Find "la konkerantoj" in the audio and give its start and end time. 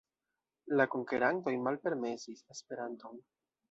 0.79-1.55